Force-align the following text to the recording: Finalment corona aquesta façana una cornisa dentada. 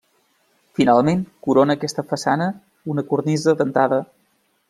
Finalment 0.79 1.19
corona 1.47 1.75
aquesta 1.79 2.05
façana 2.13 2.49
una 2.95 3.05
cornisa 3.13 3.57
dentada. 3.63 4.01